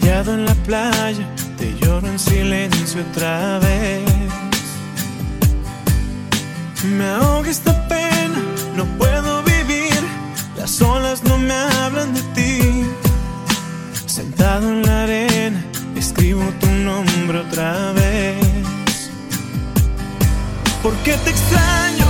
[0.00, 1.26] Callado en la playa,
[1.56, 4.04] te lloro en silencio otra vez.
[6.84, 8.40] Me ahoga esta pena,
[8.76, 10.00] no puedo vivir,
[10.56, 12.84] las olas no me hablan de ti.
[14.06, 15.64] Sentado en la arena,
[15.96, 19.10] escribo tu nombre otra vez.
[20.80, 22.06] Porque te extraño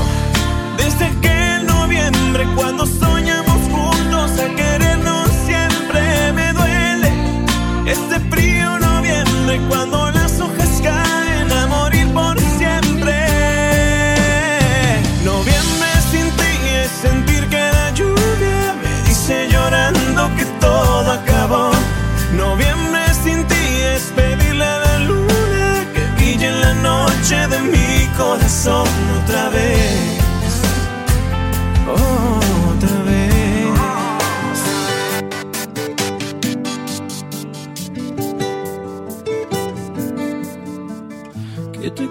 [0.76, 2.84] desde aquel noviembre cuando
[9.68, 10.07] cuando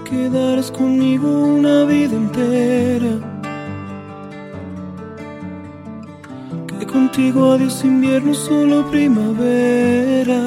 [0.10, 3.14] quedaras conmigo una vida entera.
[6.68, 10.42] Que contigo adiós invierno, solo primavera.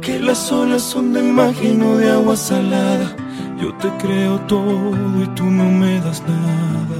[0.00, 3.16] Que las olas son de magia y no de agua salada.
[3.60, 6.98] Yo te creo todo y tú no me das nada.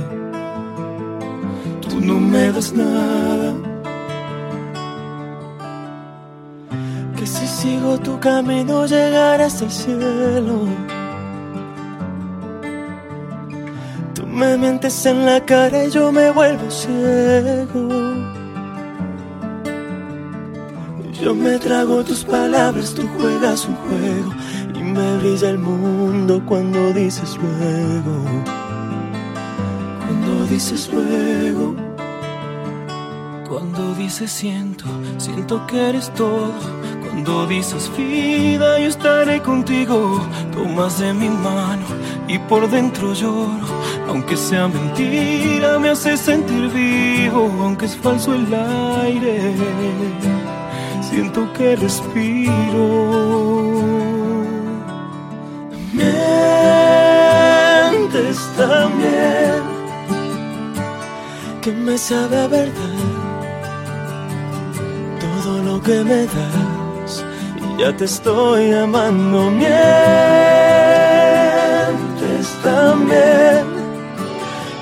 [1.80, 3.77] Tú no me das nada.
[7.28, 10.66] Si sigo tu camino llegaré hasta el cielo.
[14.14, 17.88] Tú me mientes en la cara y yo me vuelvo ciego.
[21.20, 24.32] Yo me trago tus palabras, tú juegas un juego
[24.74, 28.14] y me brilla el mundo cuando dices luego.
[30.06, 31.74] Cuando dices luego.
[33.48, 34.84] Cuando dices siento,
[35.18, 36.77] siento que eres todo.
[37.10, 40.20] Cuando dices vida, yo estaré contigo.
[40.52, 41.86] Tomas de mi mano
[42.26, 43.66] y por dentro lloro.
[44.08, 47.50] Aunque sea mentira, me hace sentir vivo.
[47.62, 49.54] Aunque es falso el aire,
[51.00, 53.12] siento que respiro.
[55.92, 56.18] Mientes
[58.56, 59.62] también,
[61.62, 63.28] que me sabe a verdad
[65.20, 66.77] todo lo que me das.
[67.78, 69.50] Ya te estoy amando.
[69.52, 69.68] Mientes
[72.64, 73.64] también,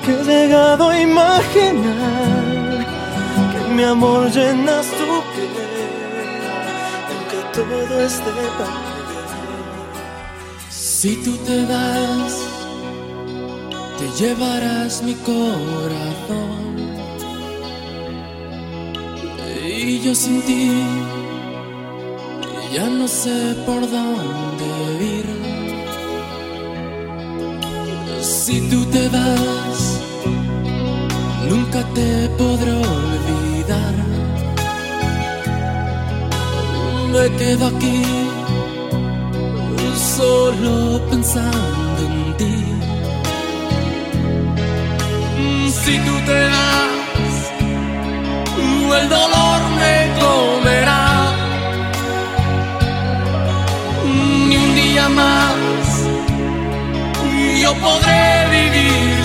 [0.03, 2.85] que he llegado a imaginar
[3.51, 5.49] que mi amor llenas tu piel,
[7.07, 8.31] aunque todo esté
[10.71, 12.33] Si tú te vas,
[13.99, 16.57] te llevarás mi corazón.
[19.69, 21.16] Y yo sin ti
[22.73, 24.65] ya no sé por dónde
[25.17, 25.27] ir.
[28.21, 29.99] Si tú te vas,
[31.49, 33.95] nunca te podré olvidar.
[37.11, 38.03] Me quedo aquí
[40.17, 42.55] solo pensando en ti.
[45.83, 47.37] Si tú te vas,
[48.99, 49.36] el dolor
[57.67, 59.16] yo podré vivir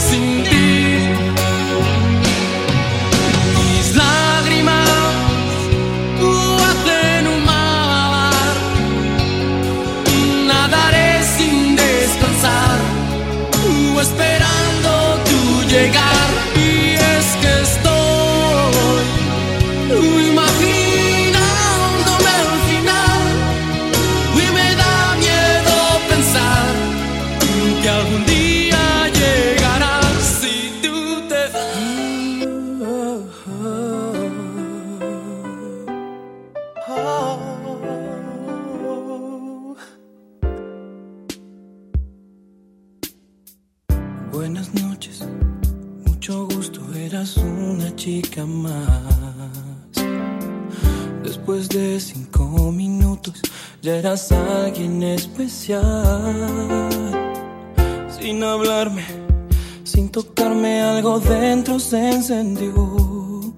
[61.72, 63.54] dentro se encendió.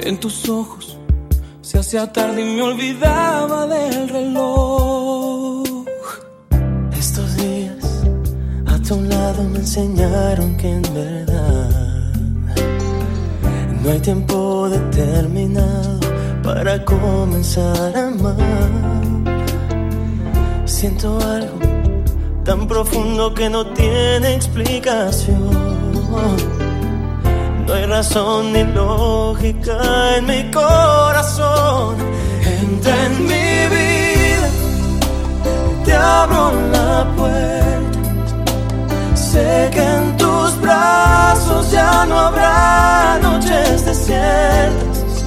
[0.00, 0.98] En tus ojos
[1.60, 5.64] se hacía tarde y me olvidaba del reloj.
[6.98, 8.02] Estos días
[8.66, 12.12] a tu lado me enseñaron que en verdad
[13.82, 16.00] no hay tiempo determinado
[16.42, 18.70] para comenzar a amar.
[20.64, 21.58] Siento algo
[22.44, 25.67] tan profundo que no tiene explicación.
[26.10, 31.96] No hay razón ni lógica en mi corazón.
[32.60, 34.48] Entra en mi vida,
[35.84, 37.98] te abro la puerta.
[39.14, 45.24] Sé que en tus brazos ya no habrá noches desiertas.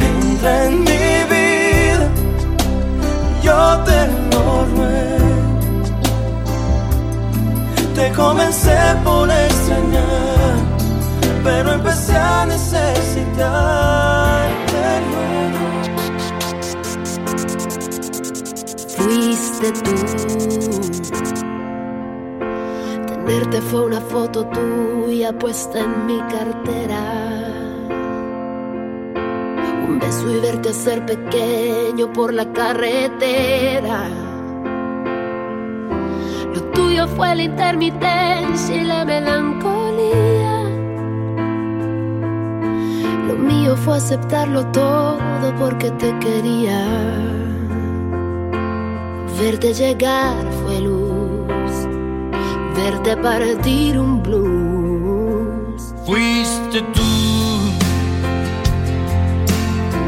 [0.00, 1.13] Entra en mi
[7.94, 10.56] Te comencé por extrañar,
[11.42, 13.34] pero empecé a necesitarte
[15.10, 15.64] luego.
[18.96, 19.94] fuiste tú.
[23.06, 27.02] Tenerte fue una foto tuya puesta en mi cartera.
[29.88, 34.03] Un beso y verte ser pequeño por la carretera.
[37.06, 40.62] Fue la intermitencia y la melancolía.
[43.28, 46.84] Lo mío fue aceptarlo todo porque te quería.
[49.38, 51.72] Verte llegar fue luz,
[52.74, 55.94] verte partir un blues.
[56.06, 57.02] Fuiste tú.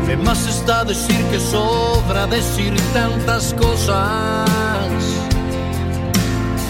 [0.06, 4.65] De más está decir que sobra decir tantas cosas.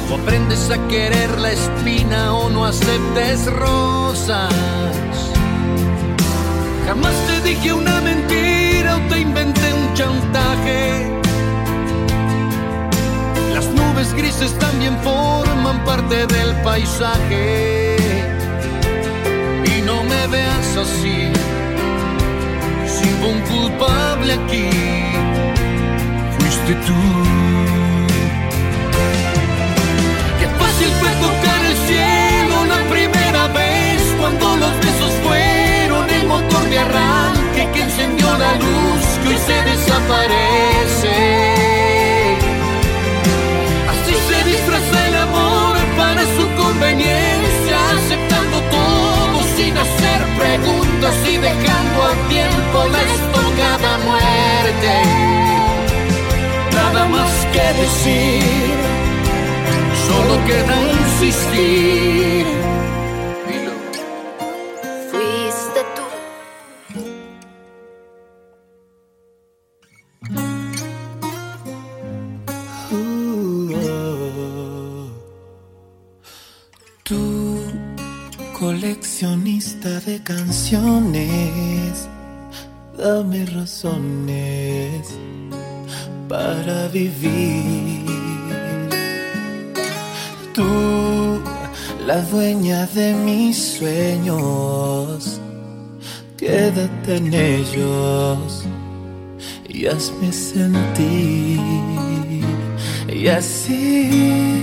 [0.08, 4.54] O aprendes a querer la espina o no aceptes rosas.
[6.86, 11.20] Jamás te dije una mentira o te inventé un chantaje.
[13.52, 17.96] Las nubes grises también forman parte del paisaje.
[19.64, 21.32] Y no me veas así,
[22.94, 24.70] si un culpable aquí,
[26.38, 27.75] fuiste tú.
[30.76, 36.78] Fácil fue tocar el cielo la primera vez cuando los besos fueron el motor de
[36.78, 41.16] arranque que encendió la luz que hoy se desaparece.
[43.92, 52.02] Así se disfraza el amor para su conveniencia, aceptando todo sin hacer preguntas y dejando
[52.10, 54.94] al tiempo la estocada muerte.
[56.72, 58.75] Nada más que decir,
[60.46, 62.46] queda insistir.
[63.48, 63.74] Dilo.
[65.10, 66.06] Fuiste tú.
[77.02, 77.60] Tú,
[78.58, 82.08] coleccionista de canciones,
[82.96, 85.16] dame razones
[86.28, 87.75] para vivir.
[92.06, 95.40] La dueña de mis sueños,
[96.36, 98.64] quédate en ellos
[99.68, 101.58] y hazme sentir.
[103.08, 104.62] Y así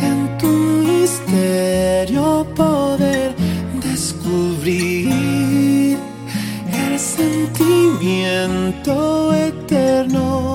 [0.00, 3.34] en tu misterio poder
[3.82, 5.08] descubrir
[6.86, 10.49] el sentimiento eterno.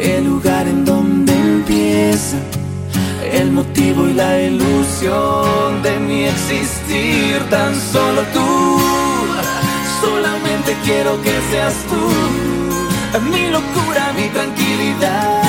[0.00, 2.36] El lugar en donde empieza
[3.32, 8.80] el motivo y la ilusión de mi existir, tan solo tú.
[10.00, 15.44] Solamente quiero que seas tú, mi locura, mi tranquilidad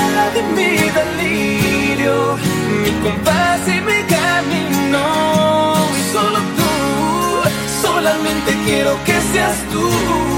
[0.55, 2.37] mi delirio,
[2.83, 5.03] mi compás y mi camino.
[5.99, 10.34] Y solo tú, solamente quiero que seas tú.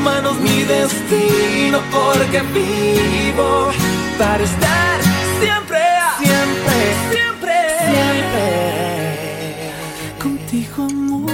[0.00, 3.70] Manos mi destino porque vivo
[4.18, 5.00] para estar
[5.40, 5.82] siempre,
[6.18, 6.76] siempre,
[7.10, 7.54] siempre,
[7.90, 8.40] siempre
[10.18, 11.30] contigo, amor.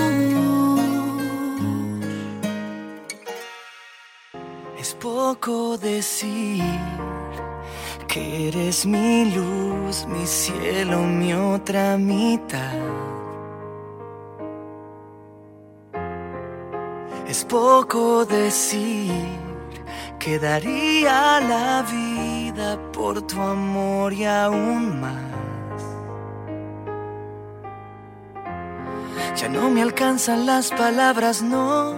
[4.79, 6.63] Es poco decir
[8.09, 12.73] que eres mi luz, mi cielo, mi otra mitad.
[17.49, 19.13] Poco decir
[20.19, 25.37] que daría la vida por tu amor y aún más.
[29.37, 31.95] Ya no me alcanzan las palabras, no,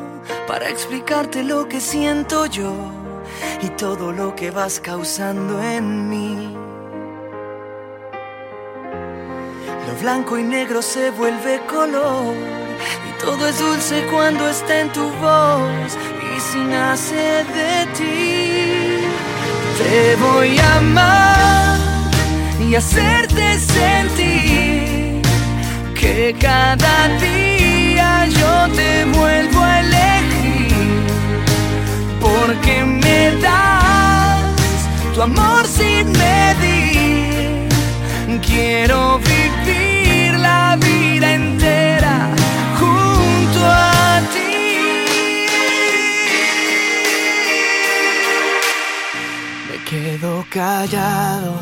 [0.46, 2.72] para explicarte lo que siento yo
[3.62, 6.56] y todo lo que vas causando en mí.
[9.86, 12.57] Lo blanco y negro se vuelve color
[13.08, 15.90] y todo es dulce cuando está en tu voz
[16.36, 18.58] y si nace de ti.
[19.78, 21.78] Te voy a amar
[22.60, 25.22] y hacerte sentir
[25.94, 31.06] que cada día yo te vuelvo a elegir
[32.20, 37.68] porque me das tu amor sin medir.
[38.46, 39.87] Quiero vivir
[50.50, 51.54] callado.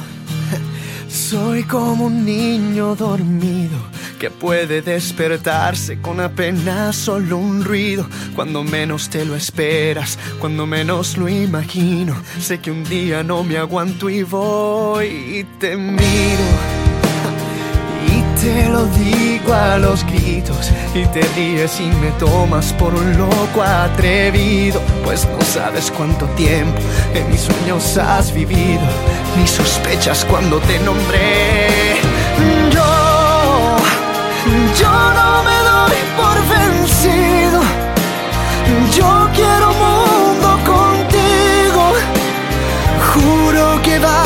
[1.09, 3.78] Soy como un niño dormido
[4.19, 8.07] que puede despertarse con apenas solo un ruido.
[8.35, 12.14] Cuando menos te lo esperas, cuando menos lo imagino.
[12.40, 16.75] Sé que un día no me aguanto y voy y te miro.
[18.40, 23.62] Te lo digo a los gritos y te ríes y me tomas por un loco
[23.62, 26.78] atrevido, pues no sabes cuánto tiempo
[27.14, 28.83] en mis sueños has vivido,
[29.37, 31.97] ni sospechas cuando te nombré.
[32.71, 33.76] Yo,
[34.81, 37.61] yo no me doy por vencido,
[38.97, 41.95] yo quiero mundo contigo,
[43.12, 44.25] juro que vale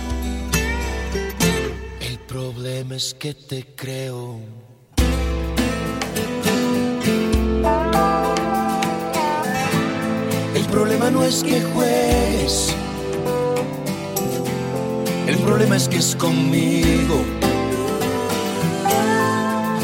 [2.61, 4.39] El problema es que te creo.
[10.53, 12.75] El problema no es que juegues.
[15.25, 17.23] El problema es que es conmigo.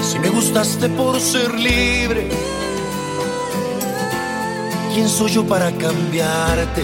[0.03, 2.29] Si me gustaste por ser libre,
[4.93, 6.83] ¿quién soy yo para cambiarte?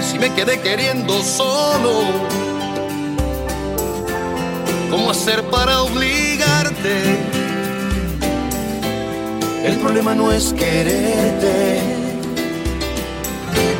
[0.00, 2.45] Si me quedé queriendo solo,
[4.90, 7.18] ¿cómo hacer para obligarte?
[9.64, 11.80] El problema no es quererte,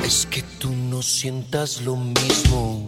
[0.04, 2.85] es que tú no sientas lo mismo.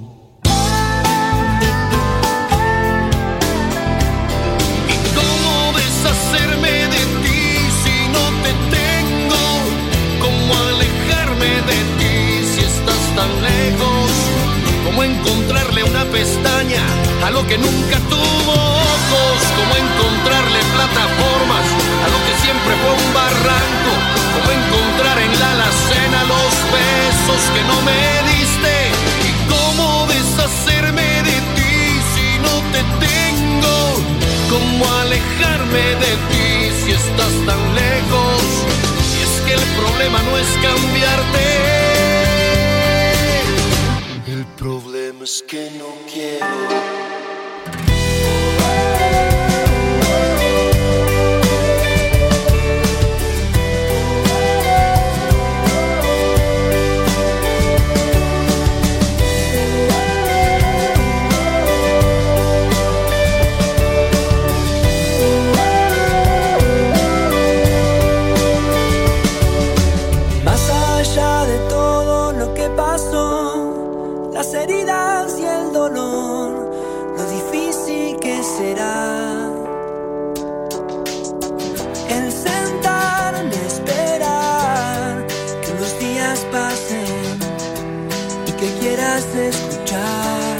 [88.58, 90.58] Que quieras escuchar.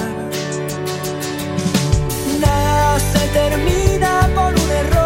[2.41, 4.98] Nada se termina por un error,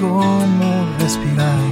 [0.00, 1.64] como respirar.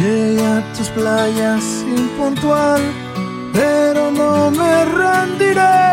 [0.00, 1.64] Llegué a tus playas
[1.96, 2.80] impuntual,
[3.52, 5.88] pero no me rendiré.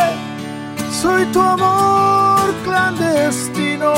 [0.92, 3.94] Soy tu amor clandestino.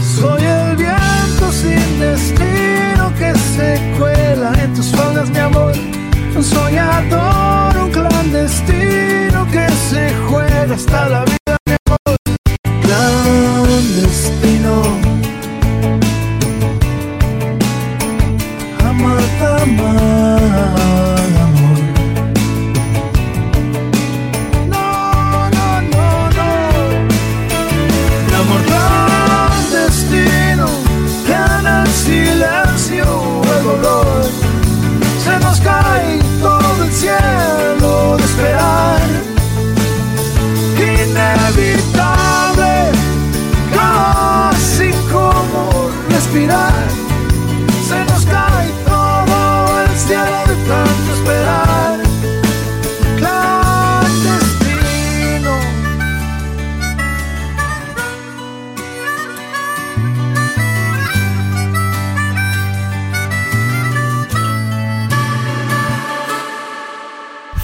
[0.00, 5.72] Soy el viento sin destino que se cuela en tus faldas, mi amor.
[6.36, 11.39] Un soñador, un clandestino que se juega hasta la vida,